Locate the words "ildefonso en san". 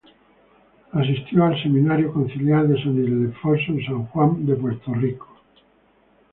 2.95-4.05